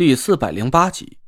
[0.00, 1.18] 第四百零八集，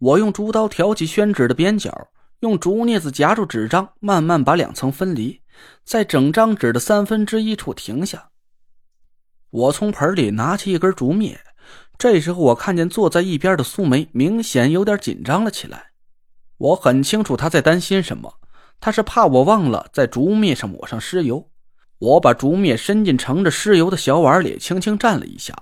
[0.00, 2.08] 我用竹刀挑起宣纸的边角，
[2.40, 5.40] 用竹镊子夹住纸张，慢慢把两层分离，
[5.84, 8.30] 在整张纸的三分之一处停下。
[9.50, 11.36] 我从盆里拿起一根竹篾，
[11.96, 15.92] 这时候我看见坐在一边的苏梅明显有点紧张了起来。
[16.58, 18.40] 我很清楚她在担心什么，
[18.80, 21.48] 她是怕我忘了在竹篾上抹上尸油。
[21.98, 25.56] 我把竹篾伸进盛着尸油的小碗里，轻轻蘸了一下。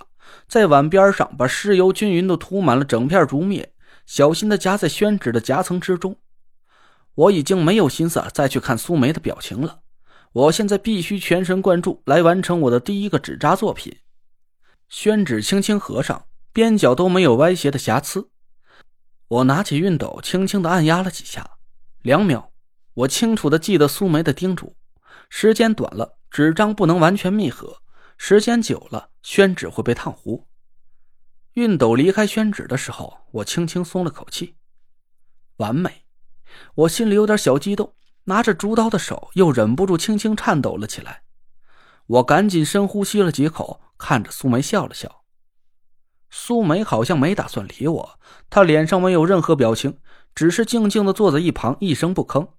[0.49, 3.67] 在碗边上把尸油均匀地涂满了整片竹篾，
[4.07, 6.17] 小心地夹在宣纸的夹层之中。
[7.15, 9.81] 我已经没有心思再去看苏梅的表情了，
[10.33, 13.99] 我现在必须全神贯注来完成我的第一个纸扎作品。
[14.89, 18.31] 宣纸轻轻合上，边角都没有歪斜的瑕疵。
[19.29, 21.53] 我拿起熨斗，轻轻地按压了几下，
[22.03, 22.51] 两秒。
[22.95, 24.77] 我清楚地记得苏梅的叮嘱：
[25.31, 27.82] 时间短了，纸张不能完全密合。
[28.25, 30.47] 时间久了，宣纸会被烫糊。
[31.55, 34.55] 熨斗离开宣纸的时候，我轻轻松了口气，
[35.57, 36.05] 完美。
[36.77, 41.25] 我心里有点小激动，拿着竹刀的手又忍不住轻轻颤抖了起来。
[42.07, 45.25] 我赶紧深呼吸了几口，看着苏梅笑了笑。
[46.31, 49.99] 苏梅好像没打算理我，她脸上没有任何表情，
[50.33, 52.51] 只是静静的坐在一旁，一声不吭。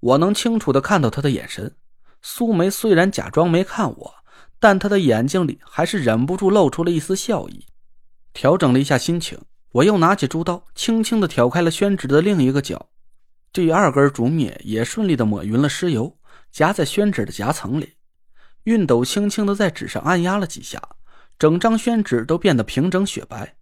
[0.00, 1.76] 我能清楚的看到她的眼神。
[2.22, 4.14] 苏梅虽然假装没看我。
[4.58, 7.66] 但他的眼睛里还是忍不住露出了一丝笑意。
[8.32, 9.38] 调整了一下心情，
[9.72, 12.88] 我又拿起竹刀，轻轻地挑开了宣纸的另一个角。
[13.52, 16.18] 第二根竹篾也顺利地抹匀了尸油，
[16.52, 17.94] 夹在宣纸的夹层里。
[18.64, 20.82] 熨斗轻轻地在纸上按压了几下，
[21.38, 23.56] 整张宣纸都变得平整雪白。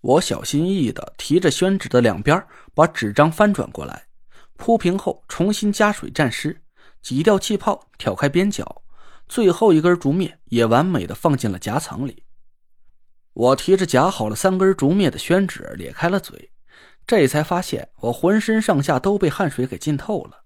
[0.00, 4.06] 我小心翼翼地提着宣纸的两边，把纸张翻转过来，
[4.56, 6.60] 铺平后重新加水蘸湿，
[7.00, 8.81] 挤掉气泡，挑开边角。
[9.32, 12.24] 最后一根竹篾也完美的放进了夹层里。
[13.32, 16.52] 我提着夹好了三根竹篾的宣纸，咧开了嘴，
[17.06, 20.42] 这才发现我浑身上下都被汗水给浸透了，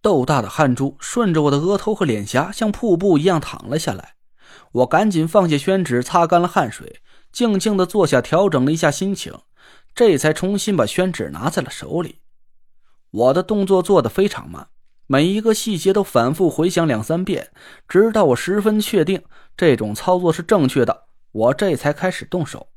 [0.00, 4.14] 豆大的汗珠顺着我的额头和脸颊像瀑布一样淌了下来。
[4.72, 9.38] 我赶紧放下宣纸，擦干了汗水，静静的坐下，调整了一下心情，
[9.94, 12.22] 这才重新把宣纸拿在了手里。
[13.10, 14.68] 我的动作做得非常慢。
[15.08, 17.52] 每一个细节都反复回想两三遍，
[17.88, 19.22] 直到我十分确定
[19.56, 22.68] 这种操作是正确的，我这才开始动手。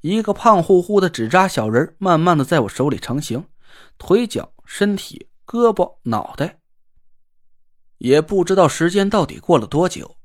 [0.00, 3.44] 一个胖乎乎的纸扎小人慢慢的在我手里成型，
[3.96, 6.58] 腿脚、身体、胳膊、脑袋，
[7.98, 10.16] 也不知道时间到底过了多久。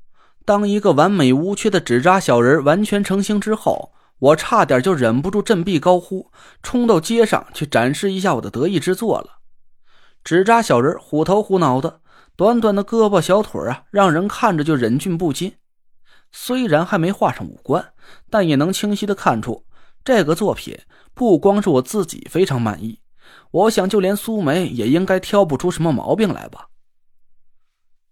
[0.44, 9.39] 当一个完美无缺的纸扎小人完全成型之后，我差点就忍不住振臂高呼，冲到街上去展示一下我的得意之作了。
[10.22, 12.00] 纸扎小人虎头虎脑的，
[12.36, 15.56] 短短的胳膊小腿啊，让人看着就忍俊不禁。
[16.32, 17.92] 虽然还没画上五官，
[18.28, 19.64] 但也能清晰的看出，
[20.04, 20.78] 这个作品
[21.14, 23.00] 不光是我自己非常满意，
[23.50, 26.68] 我想就连苏梅也应该挑不出什么毛病来吧。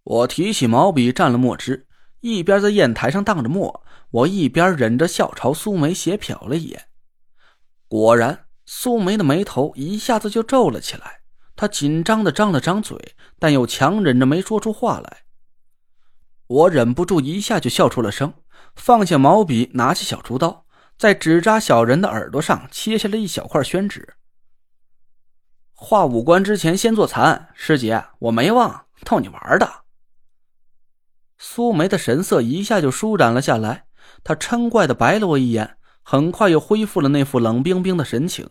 [0.03, 1.87] 我提起毛笔蘸了墨汁，
[2.21, 6.89] 一边在砚台上荡着墨，我一边忍着笑朝苏梅斜瞟了一眼。
[7.87, 11.18] 果然，苏梅的眉头一下子就皱了起来。
[11.59, 15.25] 他紧张的张了张嘴，但又强忍着没说出话来。
[16.47, 18.33] 我忍不住一下就笑出了声，
[18.77, 20.67] 放下毛笔，拿起小竹刀，
[20.97, 24.15] 在纸扎小人的耳朵上切下了一小块宣纸。
[25.75, 29.69] 画五官之前先做残，师姐，我没忘，逗你玩的。
[31.39, 33.87] 苏梅的神色一下就舒展了下来，
[34.23, 38.49] 她嗔怪的白了我一眼，很快又恢复了那副冷冰冰的神情。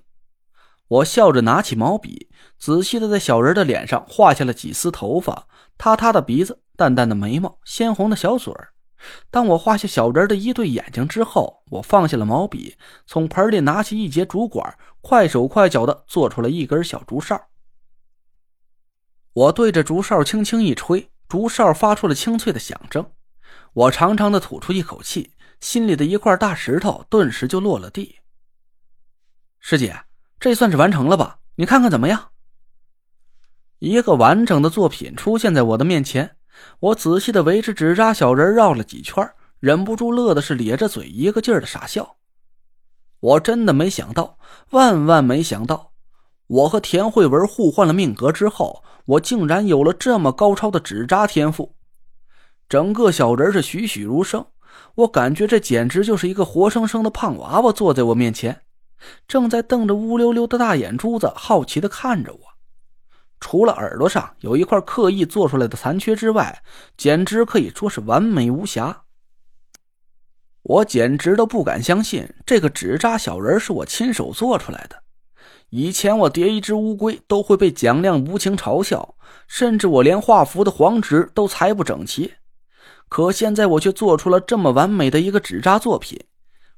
[0.88, 8.70] 我笑着拿起毛笔，仔细的在小人的脸上画下了几丝头发、塌塌的鼻子、淡淡的眉毛、鲜红的小嘴儿。
[9.30, 17.50] 当我画下小人的一对眼睛之后，我放下了毛笔，从盆里拿起一节竹管，快手快脚的做出了一根小竹哨。
[19.34, 23.12] 我对着竹哨轻轻一吹，竹哨发出了清脆的响声。
[23.74, 28.20] 我长长的吐出一口气，心里的一块大石头顿时就落了地。
[29.60, 30.07] 师姐。
[30.40, 31.40] 这算是完成了吧？
[31.56, 32.30] 你看看怎么样？
[33.80, 36.36] 一个完整的作品出现在我的面前，
[36.80, 39.28] 我仔细的围着纸扎小人绕了几圈，
[39.60, 42.18] 忍不住乐的是咧着嘴，一个劲儿的傻笑。
[43.20, 44.38] 我真的没想到，
[44.70, 45.92] 万万没想到，
[46.46, 51.76] 我和田慧文互换了命格之后，我竟然有了这么高超的纸扎天赋。
[52.70, 54.46] 整个小人是栩栩如生，
[54.94, 58.62] 我感觉这简直就是一个活生生的胖娃娃坐在我面前。
[59.28, 62.40] 正在瞪着乌溜溜的大眼珠子，好奇的看着我。
[63.40, 66.64] 除了耳朵上有一块刻意做出来的残缺之外，
[66.98, 69.04] 简直可以说是完美无瑕。
[70.64, 75.04] 我简直都不敢相信，这个纸扎小人是我亲手做出来的。
[75.70, 79.16] 以前我叠一只乌龟都会被蒋亮无情嘲笑，
[79.48, 82.34] 甚至我连画符的黄纸都裁不整齐。
[83.08, 86.20] 可现在我却做出了这么完美的一个纸扎作品。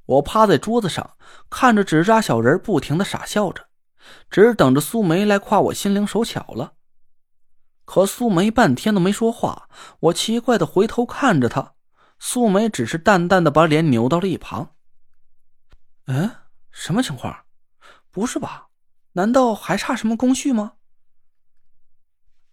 [0.09, 1.17] 我趴在桌子上，
[1.51, 3.67] 看着纸扎小人，不停的傻笑着，
[4.31, 6.73] 只等着苏梅来夸我心灵手巧了。
[7.85, 9.69] 可苏梅半天都没说话，
[9.99, 11.73] 我奇怪的回头看着她。
[12.17, 14.71] 苏梅只是淡淡的把脸扭到了一旁。
[16.07, 16.31] 嗯，
[16.71, 17.45] 什么情况？
[18.09, 18.69] 不是吧？
[19.13, 20.73] 难道还差什么工序吗？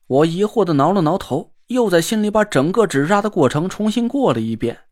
[0.06, 4.84] 我疑惑的挠了挠头，又在心里把整个纸扎的过程重新过了一遍。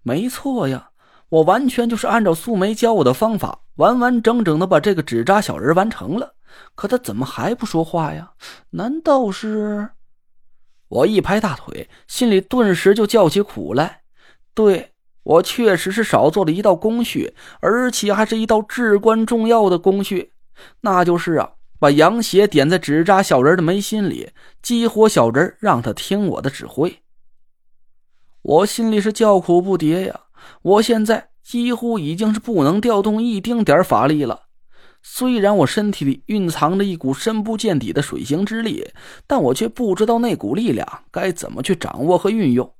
[0.00, 0.92] 没错呀，
[1.28, 6.34] 我完全就是按照素梅教我的方法，完完整整的把这个纸扎小人完成了。
[6.74, 8.32] 可他怎么还不说话呀？
[8.70, 9.90] 难道是……
[10.88, 14.02] 我一拍大腿，心里顿时就叫起苦来。
[14.54, 14.92] 对
[15.24, 20.32] 我确实是少做了一道工序，而且还是一道至关重要的工序，
[20.82, 24.30] 那就是啊，把羊血点在纸扎小人的眉心里，
[24.62, 27.02] 激活小人，让他听我的指挥。
[28.42, 30.20] 我心里是叫苦不迭呀！
[30.62, 34.42] 我现在几乎已经是不能调动一丁点法力了。
[35.02, 38.90] 虽然我身体里蕴藏着一股深不见底的水行之力，
[39.26, 42.74] 但我却不知道那股力量该怎么去掌握和运用。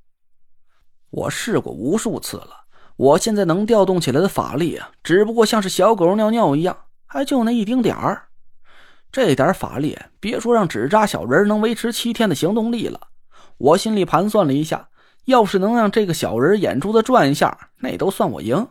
[1.10, 2.64] 我试过无数次了，
[2.96, 6.76] 我现在能调动起来的法力啊，只不过像是小狗尿尿一样，
[7.06, 8.24] 还就那一丁点儿。
[9.12, 13.00] 这点法力，别说让纸扎小人能维持七天的行动力了，
[13.56, 14.88] 我心里盘算了一下，
[15.26, 18.68] 要是能让这个小人眼珠子转一下，那都算我赢。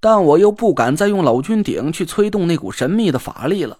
[0.00, 3.78] 但我又不敢再用老君鼎去催动那股神秘的法力了。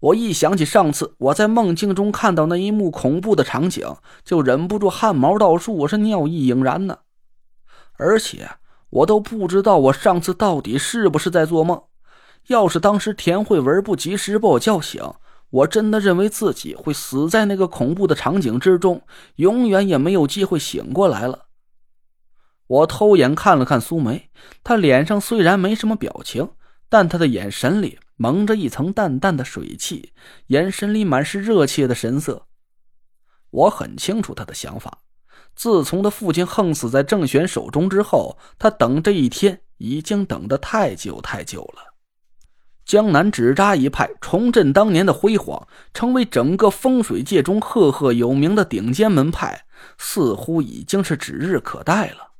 [0.00, 3.94] 我一想起上次我在梦境中看到那一幕恐怖的场景，
[4.24, 6.98] 就忍不住汗毛倒竖，我是尿意盈然呢。
[7.98, 8.48] 而且
[8.90, 11.80] 我都不知道我上次到底是不是在做梦。
[12.48, 15.00] 要是当时田慧文不及时把我叫醒，
[15.52, 19.02] 我真的认为自己会死在那个恐怖的场景之中，
[19.36, 21.46] 永远也没有机会醒过来了。
[22.66, 24.30] 我偷眼看了看苏梅，
[24.62, 26.50] 她脸上虽然没什么表情，
[26.88, 27.98] 但她的眼神里……
[28.16, 30.12] 蒙着一层淡淡的水汽，
[30.48, 32.46] 眼神里满是热切的神色。
[33.50, 35.02] 我很清楚他的想法。
[35.56, 41.91] 自从他父亲横死在郑玄手中之后，他等这一天已经等得太久太久了。
[42.84, 49.64] 江南纸扎一派重振当年的辉煌，成为整个风水界中赫赫有名的顶尖门派，
[49.98, 52.32] 似乎已经是指日可待了。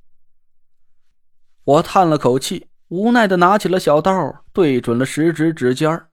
[1.64, 2.68] 我叹了口气。
[2.88, 6.10] 无奈的拿起了小刀，对准了食指指尖儿